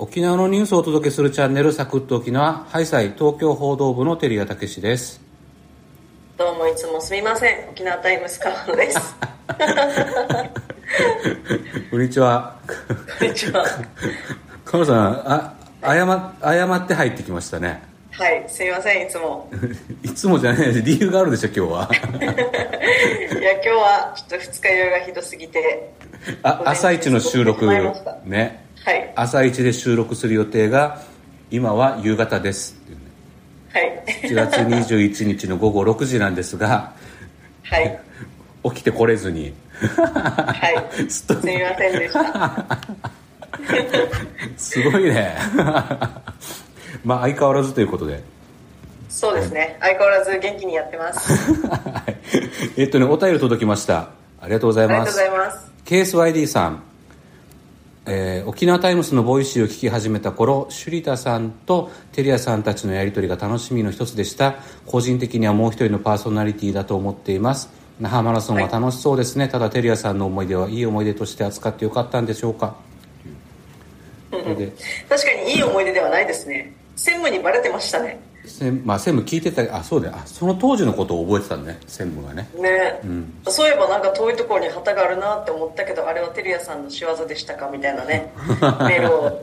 [0.00, 5.20] 沖縄のニュースをお届けするチャンネルサクッと沖縄ハイサイ東京報道部の照屋武です。
[6.36, 7.68] どうもいつもすみません。
[7.70, 9.16] 沖縄タイムス川野です。
[11.90, 12.54] こんにちは。
[13.18, 13.64] こんにちは。
[14.64, 16.06] 川野さんあ謝
[16.44, 17.82] 謝って入ってきましたね。
[18.12, 19.50] はいすみませんいつも。
[20.04, 21.90] いつもじゃない理由があるでしょ今日は。
[21.90, 21.94] い
[23.42, 25.92] や今日はちょっと二日酔いがひどすぎて。
[26.44, 27.66] あ朝一の収録
[28.24, 29.12] ねはい。
[29.16, 31.02] 朝一で収録する予定が
[31.50, 32.76] 今は夕方です。
[32.84, 32.94] ってい。
[32.94, 33.04] うね
[33.72, 34.56] はい7月
[34.96, 36.92] 21日の午後6時なんですが
[37.64, 38.00] はい。
[38.64, 39.52] 起きてこれずに。
[39.80, 41.10] はい。
[41.10, 42.78] すみませんでした。
[44.56, 45.36] すごいね。
[47.04, 48.22] まあ相変わらずということで。
[49.08, 49.76] そうですね。
[49.80, 51.52] 相変わらず元気にやってます。
[52.76, 54.10] えっとねお便り届きました。
[54.40, 55.18] ありがとうございます。
[55.18, 55.72] ありがとうございます。
[55.84, 56.82] ケース YD さん
[58.10, 64.54] えー、沖縄タイムスのボイシーを聞き始めた頃シュリタさんとテリアさんたちのやり取りが楽しみの一つでした。
[64.86, 67.68] 個人的にはもう一人のパーソナリティだと思っています。
[68.00, 72.76] 那覇マラソンは楽しそうですね、はい、ただテリアさんの思い出はいい思い出として扱ってよかったんでしょうか？
[74.30, 74.54] 確か
[75.44, 76.72] にいい思い出ではないですね。
[76.96, 78.20] 専務にバレてましたね
[78.84, 81.78] まあ、専務聞いてたあそうだあその当時のことを覚えてたんね。
[81.86, 82.48] 専務がね。
[82.54, 87.68] ね、うん、そういえばなんか遠いところに旗があるなって思ったけどあれはテリアさんの仕業でしたか？
[87.68, 88.32] みたいなね。
[88.88, 89.42] メールを。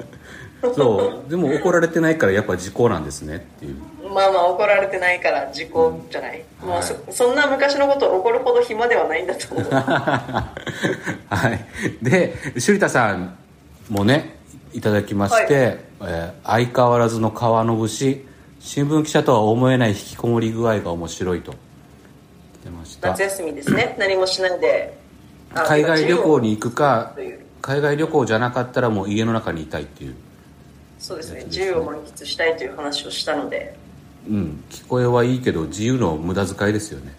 [0.73, 1.29] そう。
[1.29, 3.75] でも怒られてないからやっぱ時効なんですねっていう。
[4.09, 9.69] まあまあ怒られてないから時効じゃない、うん、もうそはい、そんな昔のこと怒るほど暇ではないんだと思う。
[9.71, 10.49] は
[11.49, 11.65] い。
[12.01, 12.33] で
[12.65, 13.37] 首田さん
[13.89, 14.35] もね
[14.73, 18.25] いただきまして、はい、えー、相変わらずの川の節
[18.65, 21.53] 新聞記者とは思えない引きこもり具合が面白いと。
[22.63, 23.09] 出ました。
[23.09, 23.95] 夏休みですね。
[23.99, 24.97] 何もしないで
[25.53, 27.15] 海外旅行に行くか
[27.61, 30.15] 海外旅行じゃなかったらもう家の中にいたいっていう。
[30.97, 33.77] そうですね、ね、自由を満喫したいという話をしたので。
[34.27, 34.63] うん。
[34.71, 37.13] 聞こえはいいけど自由の無駄遣いですよね。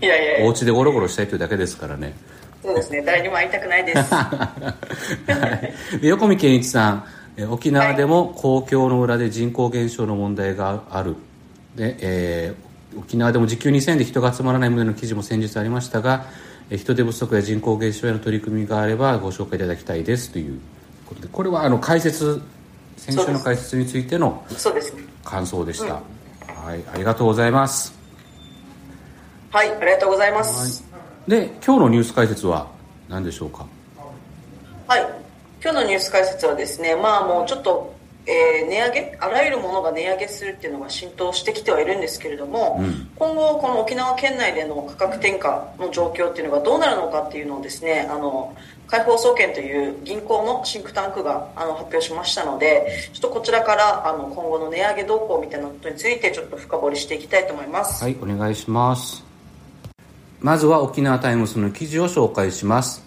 [0.00, 0.46] いやいやいや。
[0.46, 2.14] お家でゴロゴロしたいというだけですからね。
[2.62, 3.02] そうですね。
[3.02, 4.10] 誰にも会いたくないです。
[6.00, 7.04] で横見健一さん
[7.44, 11.16] 沖縄でも公共の裏で人口減少の問題がある。
[11.74, 16.24] で、えー、沖縄でも時給2000円で人が集まらない旨の記事も先日ありましたが
[16.70, 20.32] 人手不足や人口減少への取り組みがあればご紹介いただきたいです。
[20.32, 20.58] という
[21.04, 22.40] ことでこれはあの解説
[22.96, 24.42] 先週の解説についての
[25.22, 27.94] 感想でした、はい、ありがとうございます。
[29.52, 30.98] はいありがとうございます、は
[31.28, 32.68] い、で今日のニュース解説は
[33.08, 33.60] 何でしょうか？
[33.60, 33.68] はい
[35.66, 37.92] 今日のニュース解説はですね、まあもうちょっと、
[38.24, 45.40] えー、値上げ、あらゆるものが値上げするっていうのが浸透してきてはいるんですけれども、うん、今後この沖縄県内での価格転嫁
[45.84, 48.56] の状況っていうのがどうなるのかっていうのをですね、あの、
[48.86, 58.04] 解放総研という銀行のシンクタンクがあの発表しましたので、ちょっとこちらからあの今後の値上げ動向みたいなことについてちょっと深掘りしていきたいと思います。
[58.04, 59.24] はい、お願いします。
[60.38, 63.05] まずは沖縄タイムスの記事を紹介します。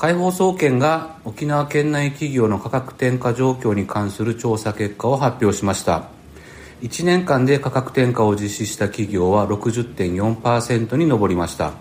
[0.00, 6.08] 解放総研が沖縄県内企業の価格転嫁状況に関する調査結果を発表しました。
[6.80, 11.74] 1年間で価格転嫁を実施した企業は60.4%に上りました。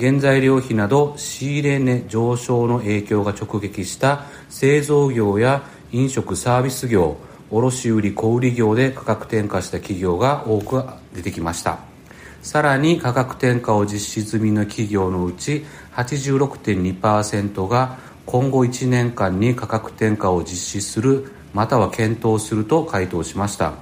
[0.00, 7.18] 原材料費など仕入れ値上昇の影響が直撃した製造業や飲食サービス業
[7.50, 10.84] 卸売小売業で価格転嫁した企業が多く
[11.14, 11.91] 出てきました。
[12.42, 15.64] さらに価格転嫁を実施済みの企業のうち
[15.94, 23.74] 86.2%が今後1年間に価格転嫁を実施するまたは検討すると回答しました。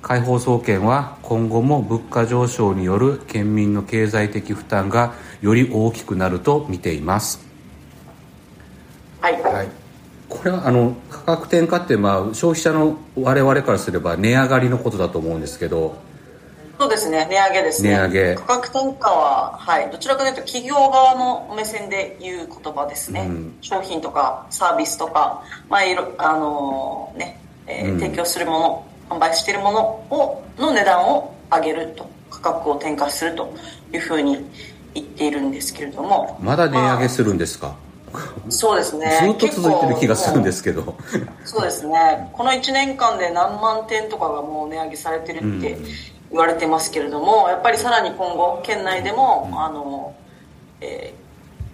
[0.00, 7.40] 解放総研は今後も物価上昇による県民の経済的負担がより大きくなると見ています。
[9.22, 9.68] はい、はい、
[10.28, 15.96] これはあの価格転嫁ってまあ消費者の我々からすれば値上がりのことだと思うんですけど
[16.78, 17.90] そうですね、値上げですね。
[17.90, 18.34] 値上げ。
[18.34, 23.26] 価格転嫁は、はい、どちらかというと企業側の目線で言う言葉ですね。
[23.28, 29.80] うん、商品とかサービスとか、まあ、いろ、あのー、ね、えー、うん、提供するもの、販売しているもの
[30.10, 33.54] を、の値段を上げると、価格を転嫁すると
[33.92, 34.44] いうふうに
[34.94, 36.38] 言っているんですけれども。
[36.42, 37.76] まだ値上げするんですか、
[38.12, 39.36] まあ、そうですね。
[39.38, 40.96] ずっと続いてる気がするんですけど。
[41.44, 42.28] そうですね。
[42.32, 50.16] この1年間で何万点とかがもう値上げされてるって、うん言われてますけれどもやっぱりさらに今後県内でも、あの、
[50.80, 51.14] え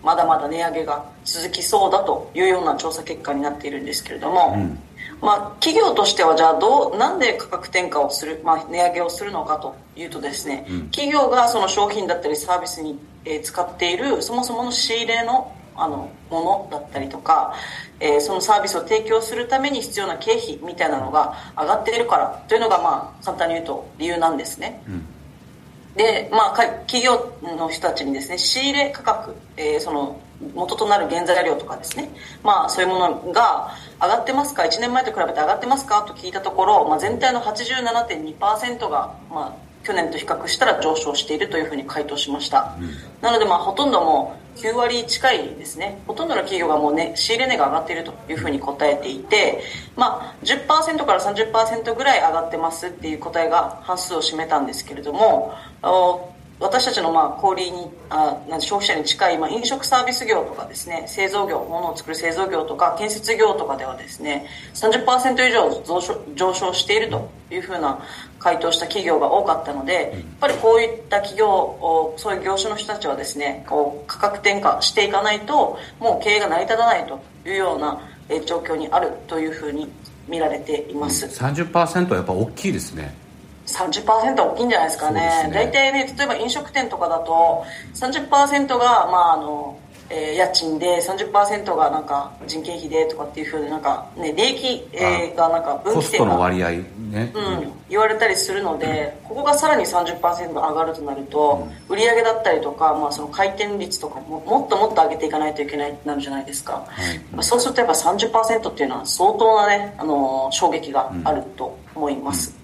[0.02, 4.78] ー、まだまだ値上げが続きそうだというような調査結果になっているんですけれども、うん、
[5.22, 17.54] まあ、企業としてはじゃあどうなんで価格転嫁をする、まあ、値上げをするのかというとですね、うん、企業がその商品だったりサービスに、えー、使っているそもそもの仕入れのあのものだったりとか、
[17.98, 24.82] えー、そのサービスを提供するために必要な経費みたいなのが上がっているからというのが、まあ、簡単に言うと理由なんですね。
[24.88, 25.04] うん。
[25.96, 26.56] で、まあ、
[26.86, 30.20] 企業の人たちにですね仕入れ価格、えー、その
[30.54, 32.10] 元となる原材料とかですね、
[32.42, 42.90] まあ、そういうものが上がってますか1年前と比べて上がってますかと聞いたところ、まあ、全体の87.2%が、まあ、去年と比較したら上昇しているというふうに回答しました、うん、
[43.20, 46.00] なのでまあほとんどもう9割近いですね。
[46.06, 49.62] ほとんどの企業がもうね仕入れ値が上がっているというふうに答えていて、
[49.96, 55.54] まあ、10%から30%ぐらい上がってますっていう答えが半数を占めたんですけれども
[56.60, 68.04] 私たちのまあ小売にあ消費者に近いまあ飲食サービス業とかですね製造業物を作る製造業とか建設業とかではですね30%以上上昇上昇しているというふうな
[68.38, 78.00] 回答した企業が多かったのでやっぱりこういった企業そういう業種の人たちはですねこう価格転嫁していかないともう経営が成り立たないというような
[78.44, 79.90] 状況にあるというふうに
[80.28, 83.14] 見られています、うん、30%はやっぱ大きいですね
[83.70, 85.20] 30%大きいんじゃないですかね。
[85.20, 85.50] ね。
[85.52, 87.64] 大体ね、例えば飲食店とかだと、
[87.94, 89.78] 30%が、まあ、あの、
[90.12, 96.70] えー、家賃で30%がなんか人件費でとかっていうふうになんかね利益、えー、がなんか分岐点がの割合
[97.10, 107.18] ね、うん、言われたりするので、ここがさらに30%上がるとなると、売り上げだったりとか、まあ、その回転率とかももっともっと上げていかないといけないなるじゃないですか、はい。
[107.32, 112.56] まあ、そうするとやっぱ30%っていうのは相当なねあの衝撃があると思います、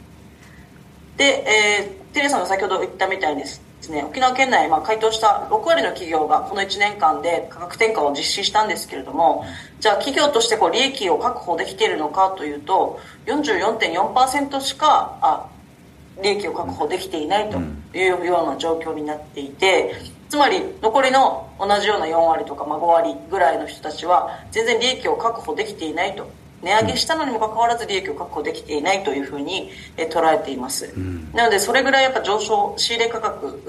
[1.16, 3.60] で、えー、テレさんが先ほど言ったみたいにです
[3.90, 9.44] ね、沖縄県内、まあ、回答した6割の企業がこの1年間で価格転嫁を実施したんですけれども、
[9.80, 15.48] じゃあ企業としてこう利益を確保できているのかというと、44.4%しか、あ、
[16.22, 17.58] 利益を確保できていないと
[17.96, 19.94] いうような状況になっていて、
[20.28, 26.28] つまり残りの同じような4割とか、まあ、5割ぐらいの人たちは全然利益を確保できていないと
[26.66, 33.62] 値上げしたのにもかかわらず利益を確保できていないというふうに、え捉えています、うん、なのでそれぐらいやっぱ上昇仕入れ価格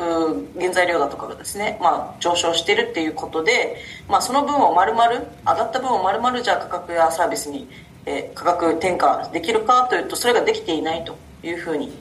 [0.58, 3.78] 原材料だとかがですね、まあ、上昇しているっていうことで、
[4.10, 7.70] まあ、その分を丸々上がった分を丸々じゃあ価格やサービスに、
[8.08, 11.92] え価格転嫁できるかというとそれができていないというふうに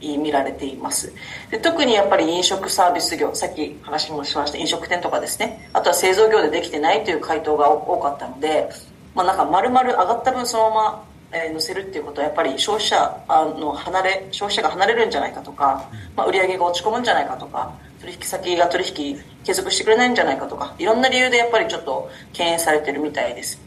[0.00, 1.12] 見られています。
[1.50, 8.70] で特にやっぱり飲食サービス業さっき話もしました飲食店とかですねあとは製造業でできてないという回答が多かったので
[9.16, 13.24] まあ、なんか丸々上がった分そのまま、えー、乗せるっていうことはやっぱり消費者
[13.58, 17.72] の離れ消費者が離れるんじゃないかとか、まあ、売り上げが落ち込むんじゃないかとか
[18.02, 23.58] 取引先が取引継続してくれないんじゃないかとかいろんな理由でやっぱりちょっと敬遠されてるみたいです。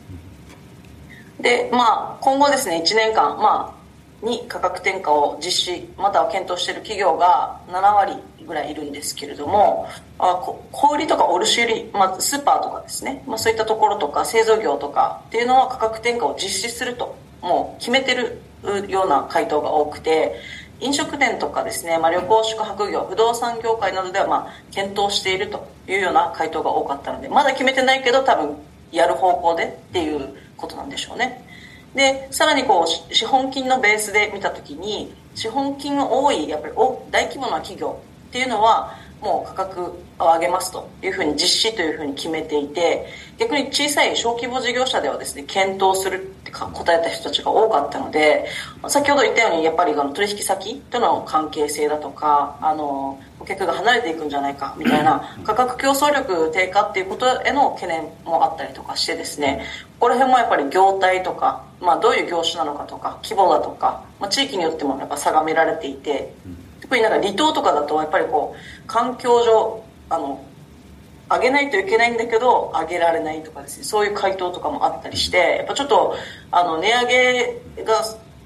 [1.42, 3.80] でまあ今後ですね1年間まあ
[4.26, 8.14] に価格転嫁を実施または検討している企業が7割
[8.50, 9.88] ぐらいいるんですけれども
[10.18, 10.44] あ
[10.74, 18.42] 小売とか卸売、まあ、スーパーとかですね、まあ、そういったところとか製造業とかっていうのは価格転嫁を実施するともう決めてる
[18.90, 20.36] ような回答が多くて
[20.82, 28.56] 飲食店とかですね、まあ、旅行宿泊業不動産業界などではまあ検討しているというような回答が多かったのでまだ決めてないけど多分
[28.92, 31.46] やる方向でっていうことなんでしょうね。
[31.96, 36.74] でさらにこう資本金のベースで見た時に資本金が多いやっぱり
[37.12, 38.00] 大規模な企業
[38.30, 41.40] っていうのはもう価格を上げますというふうに実
[41.72, 48.46] 施というふうに決めていて逆に小さい小規模事業者ではですね検討するって答えた人たちが多かったので
[48.88, 59.66] 先ほど言ったようにやっぱりあの取引先との関係性だとかあの顧客が離れていくんじゃないかみたいな価格競争力低下っていうことへの懸念もあったりとかしてですね
[60.00, 66.34] ここら辺もやっぱり業態とか、まあ、どういう業種なのかとか規模だとか、まあ、地域によってもやっぱ差が見られていて。
[66.90, 70.44] 特になんか離島とかだとやっぱりこう環境上あの
[71.30, 76.16] 上げないといけないんだけど上げられないとかですねそういう回答とかもあったりしてやっぱちょっと
[76.50, 77.08] あの値上
[77.78, 78.04] げが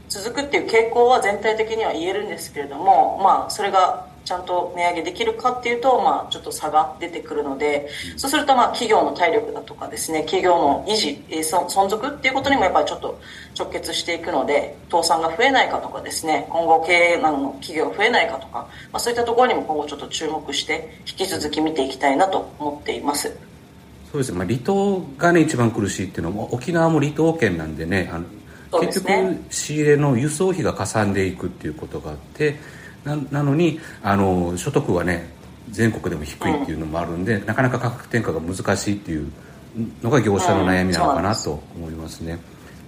[0.10, 13.20] 続くっていう傾向は全体的には言えるんですけれどもまあそれがちゃんと値上げできるかっていうと、まあ、ちょっと差が出てくるので、そうすると、まあ、企業の体力だとかですね、企業の維持、存続っていうことにもやっぱりちょっと
[13.58, 23.36] 直結していくので、倒産が増えないかとかですね、今後経営難の企業が増えないかとか、まあ、そういったところにも今後ちょっと注目して、引き続き見ていきたいなと思っています。
[24.12, 28.25] そうですね、まあ、離島がね、一番苦しいっていうのも、沖縄も離島県なんでね、あの
[28.80, 32.56] 結局、仕入れの輸送費がかさんでいくっていうことがあって、
[33.03, 35.29] ななのにあの所得はね
[35.69, 39.31] 全国でも低いっていうのもあるんで、うん、なかなか価格転嫁が難しいっていう
[40.01, 42.39] のが業者の悩みなのかなと思いますね、ま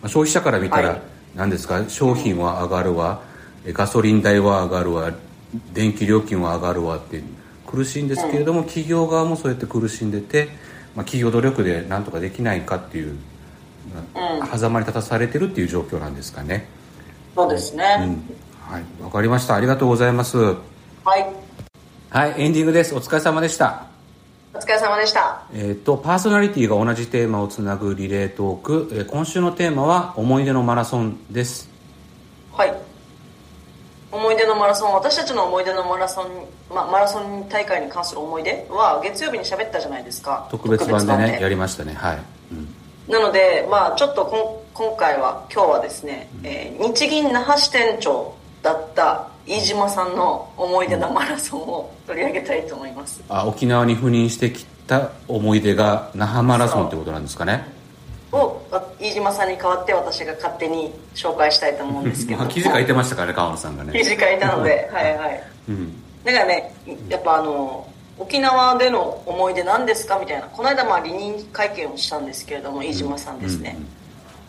[0.03, 1.01] あ、消費者から見たら
[1.36, 3.22] 何ですか、商品は上がるわ
[3.67, 5.12] ガソリン代は上がるわ
[5.74, 7.22] 電気料金は上がるわって
[7.65, 10.50] 苦しいんですけれども、企業側もそうやって苦しんでて
[10.95, 14.48] まあ、企業努力でなんとかできないかっていう、うん。
[14.48, 16.67] 狭間に立たされてるっていう状況なんですかね。
[17.36, 18.17] そうですね、
[18.67, 19.55] はいわかりました。
[19.55, 20.38] ありがとうございます。
[20.38, 20.53] は
[21.17, 21.27] い。
[22.10, 22.95] はいエンディングです。
[22.95, 23.86] お疲れ様でした。
[24.53, 25.43] お疲れ様でした。
[25.53, 31.69] えー、とパーソナリティが同じテーマをつなぐリレートーク、えー今週のテーマは思い出のマラソンです。
[32.53, 32.74] はい。
[34.12, 34.93] 思い出のマラソン。
[34.93, 36.25] 私たちの思い出のマラソン、
[36.74, 40.48] ま、マラソン大会に関する思い出は月曜日に喋ったじゃないですか。
[40.50, 41.93] 特別版で特ねやりましたね。
[41.93, 42.19] はい、
[42.51, 43.13] うん。
[43.13, 48.35] なので、まあ、ちょっとこん今回は今日はですね、えー日銀那覇支店長
[48.65, 53.24] だった飯島さんの思い出のマラソンを取り上げたいと思います。
[53.29, 57.63] あ沖縄に赴任してきた思い出が那覇マラソンってことなんですかね？
[58.31, 62.39] をあ飯島さんに代わって私が勝手に紹介したいと思うんですけど。
[62.41, 63.93] まあ記事書いてましたからね川野さんがね。
[63.93, 65.43] 記事書いたので はいはい。
[65.69, 66.03] うん。
[66.24, 66.74] だからね
[67.07, 70.48] やっぱあの沖縄での思い出何ですかみたいな。
[70.48, 73.77] この間まあ離任会見をしたんですけれども飯島さんですね、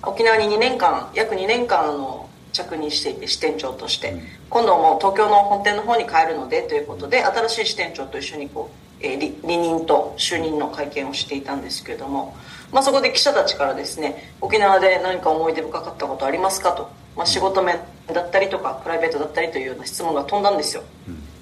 [0.02, 2.26] 沖縄に2年間約2年間あの
[2.57, 4.15] 着任していて支店長として、
[4.49, 12.35] 今度もう東京の本店の方に帰るのでということで新しい支店長と一緒にこう、えー離離任と就任の会見をしていたんですけれども、
[12.73, 17.79] まあ、そこで記者たちからですね沖縄で何か思い出深かったことありますかと、まあ、仕事面
[18.13, 20.83] だったりとかプライベートだったりというような質問が飛んだんですよ、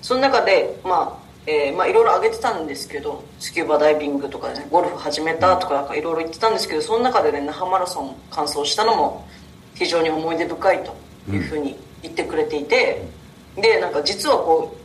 [0.03, 9.29] その中でまあえーまあ、いろいろ挙げてたんですけどスキューバダイビングとか、ね、ゴルフ始めたとかなんかいろいろ言ってたんですけどその中でね那覇マラソン完走したのも
[9.75, 10.97] 非常に思い出深いと
[11.33, 13.03] いうふうに言ってくれていて、
[13.57, 14.77] でなんか実はこ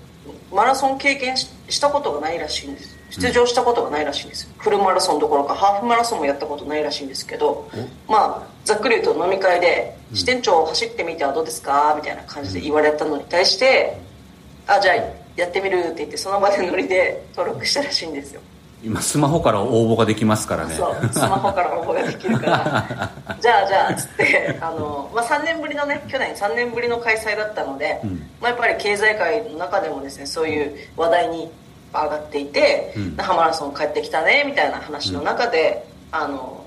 [0.52, 2.98] うマラソン経験ししたことがないらしいんです。
[3.12, 4.48] 出場したことがないらしいんです。
[4.58, 7.70] フルマラソンどころかハーフマラソンもやったことないらしいんですけど
[8.08, 13.98] まあざっくり言うと飲み会で「支店長走ってみてはどうですか?」みたいな感じで言われたのに対して
[14.68, 14.96] 「あじゃあ
[15.36, 18.42] やってみる」って言ってその場でノリで登録したらしいんですよ
[18.82, 20.74] 今スマホから応募ができますからね。
[20.74, 23.12] そうスマホから応募ができるから。
[23.42, 28.00] じゃあじゃあつってあの、まあ、3年ぶりのね去年3年ぶりの開催だったので、
[28.40, 31.52] まあ、やっぱり経済界の中でもですねそういう話題に
[31.94, 36.66] 上がっていて、那覇マラソン帰ってきたねみたいな話の中で、あの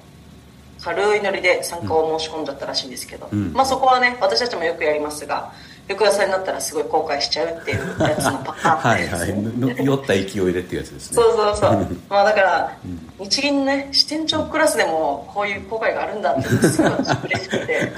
[0.83, 5.53] 軽いノリで参加を申し込んじゃったらしいんですけど、まあ、そこはね私たちもよくやりますが
[5.89, 8.79] 翌朝になったらすごい後悔しちゃうっていうやつのパターン。
[8.79, 9.33] はいですはい。
[9.35, 11.15] の酔った勢いでっていうやつですね。
[11.17, 11.97] そうそうそう。
[12.09, 12.77] まあだから、
[13.19, 17.93] 日銀ね支店長クラスでもこういう後悔があるんだってすごい嬉しくて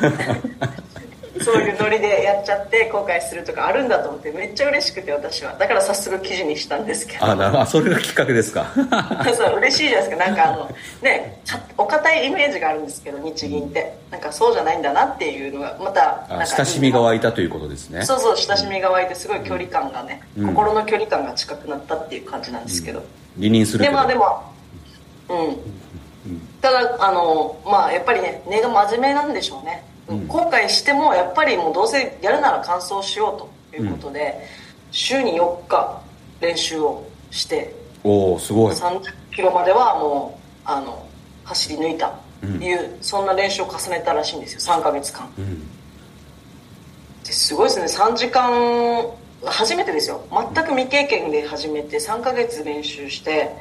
[1.45, 5.55] そういうノリでやっちゃって後悔するとかあるんだと思ってめっちゃ嬉しくて私は。
[5.59, 7.25] だから早速記事にしたんですけど。
[7.25, 8.67] あなるほどあそれがきっかけですか。
[9.37, 10.27] そう嬉しいじゃないですか。
[10.27, 10.71] なんかあの
[11.03, 13.95] ねかお堅いイメージがあるんですけど日銀って。
[14.15, 18.05] なんかそうじゃないんだなっていうのがまたなんかあ親しみが湧いたということですね。
[18.05, 23.03] そうそう親しみが湧いてすごい距離感がね、心の距離感が近くなったっていう感じなんですけど、
[23.37, 23.91] 離任するけど。
[23.91, 24.55] でまあでも
[25.29, 29.83] うん、ただあのまあやっぱりね根が真面目なんでしょうね、
[30.29, 34.47] 後悔してもやっぱりもうどうせやるなら完走しようということで、
[34.91, 36.01] 週に4日
[36.41, 38.75] 練習をしておおすごい。
[38.75, 39.03] 30
[39.35, 41.07] キロまではもうあの
[41.45, 42.15] 走り抜いた
[42.61, 45.29] いう、そんな練習を重ねたらしいんですよ3ヶ月間、
[47.25, 49.11] ですごいですね3時間
[49.45, 50.25] 初めてですよ。
[50.31, 53.55] 全く未経験で始めて3ヶ月練習して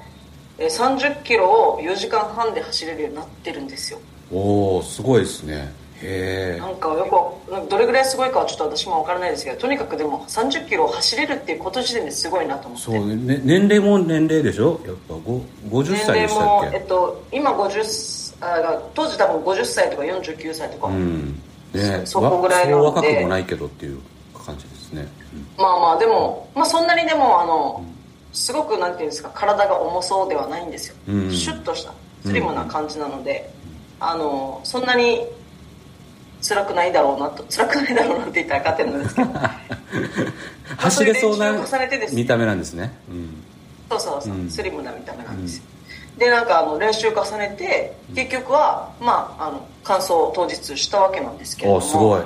[0.58, 4.00] えー30キロを4時間半で走れるようになってるんですよ。
[4.32, 5.74] おおすごいですね
[6.04, 12.84] へえなんかよくどれぐらいすごいかはちょっと私も分からないですけどとにかくでも30キロを走れるっていうこと自点ですごいなと思って。
[12.86, 14.80] そう、ね、年齢も年齢でしょ？
[14.86, 21.42] やっぱご50歳でしたっ年齢も、えっと、今50あが当時多分50歳とか49歳とか、けうん。
[21.74, 22.02] ね。
[22.06, 22.88] そこぐらいなので。
[22.88, 24.00] わそう若くもないけどっていう
[24.46, 25.08] 感じですね、
[25.58, 27.84] まあまあでも、まあ、そんなにでもあの
[28.34, 31.32] すごくなんていうんですか体が重そうではないんですよ、うん。
[31.32, 31.94] シュッとした
[32.26, 33.50] スリムな感じなので、
[34.00, 35.26] あのそんなに
[36.46, 39.30] 辛くないだろうなと辛くないだろうなって言ったら勝手なんですけど。
[40.78, 41.52] 走れそうな
[42.12, 43.44] 見た目なんですね、うん、
[43.90, 44.50] そうそうそう、うん。
[44.50, 45.58] スリムな見た目なんです。
[45.58, 45.64] よ、
[46.18, 51.78] でなんかあの練習重ねて結局はまああの完走を当日したわけなんですけれども。
[51.78, 52.22] おすごい。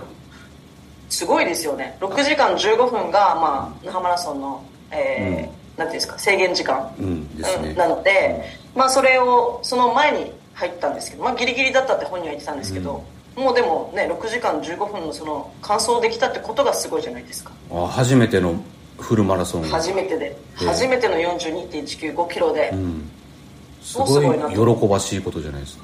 [1.09, 1.97] すごいですよね。
[2.01, 7.69] 6時間15分が、まあ、那覇マラソンの、えーなんていうんですか制限時間、うんですね。
[7.69, 8.43] うんなので、
[8.75, 13.03] まあ、それをその前に入ったんですけど、まあ、ギリギリだったって本人は言ってたんですけど、
[13.37, 17.51] もうでもね6時間15分のその完走できたってことがすごいじゃないですか。
[17.71, 18.55] あ初めての
[18.99, 20.65] フルマラソン初めてで、ええ。
[20.65, 23.09] 初めての42.195キロで、うん。
[23.83, 25.83] すごごい喜ばしいことじゃないですか。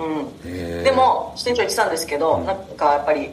[0.00, 0.18] うん。
[0.22, 0.82] へえ。
[0.84, 3.30] でも支店長言ってたんですけど、なんかやっぱり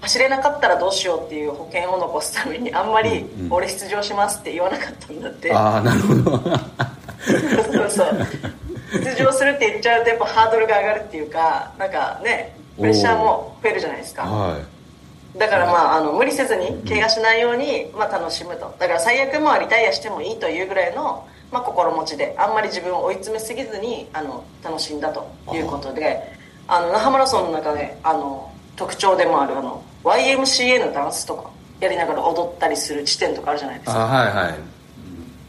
[0.00, 6.22] 走れなかったらどうしようっていう保険を残すためにあんまりうんうん「俺出場します」って言わなかったんだって、ああなるほど。
[7.72, 8.26] そうそう。
[8.92, 15.38] 出出場するって言っちゃうとやっぱハードルが上がるっていうかなんかねプレッシャーも増えるじゃないですか、はい。
[15.38, 18.74] だからまああの無理せずに怪我しないように、まあ、楽しむと。
[18.78, 26.32] だから最悪まあリタイアしてもいいというぐらいの、まあ、心持ちであんまり自分を追い詰めすぎずにあの楽しんだということで
[26.68, 34.04] あの那覇マラソンの中であの特徴でもあるあの YMCA のダンスとかやりながら踊ったりする地点とかあるじゃないですか。
[34.04, 34.77] あはいはい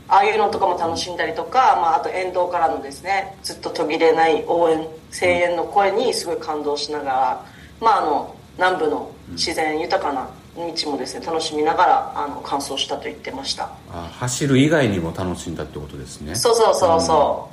[0.10, 7.46] ああいうのとかも楽しんだりとか、まあ、あと沿道からのですねずっと途切れない応援声援の声にすごい感動しながら、
[7.80, 13.70] まあ、あの南部の自然豊かな道もですね楽しみながらあの完走したと言ってました。
[13.92, 16.36] あ走る以外にも楽しんだってことですね。
[16.36, 17.50] そうそうそうそ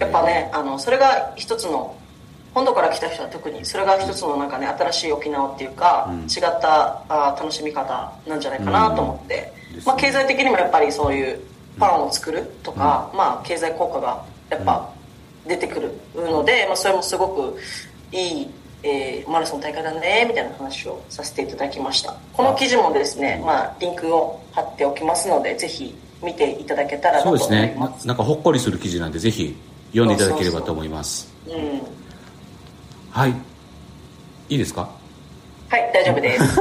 [0.00, 1.94] う、やっぱねあのそれが一つの
[2.54, 6.20] 本土から来た人は特にそれが一つのなんかね新しい沖縄っていうか、うん。
[6.22, 9.84] 違ったあ楽しみ方なんじゃないかなと思って、うん。
[9.84, 11.40] まあ、経済的にもやっぱりそういう
[11.78, 14.90] ファンを作るとか、まあ、経済効果がやっぱ
[15.46, 17.56] 出てくるので、まあ、それもすごく
[18.12, 18.48] いい、
[18.82, 22.14] えーマラソン大会だねみたいな話をさせていただきました。
[22.32, 27.76] この記事もですね、まあ、リンクを貼っておきますのでぜひ見ていただけたらなとそうですね。
[27.78, 29.56] ななんかほっこりする記事なんでぜひ
[29.92, 31.32] 読んでいただければと思います。
[31.46, 31.80] うん。
[33.10, 33.30] はい。
[34.48, 34.88] いいですか？
[35.68, 36.60] はい大丈夫です。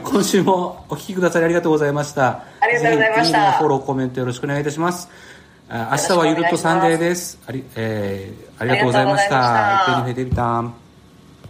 [0.04, 2.40] 今週もお聞きくださりありがとうございました。
[2.60, 3.52] ありがとうございました。
[3.52, 5.08] フォローコメントよろしくお願いいたします。
[5.68, 7.38] あ明日はゆるっとサンデーです。
[7.46, 10.85] あり,、えー、ありがとうございました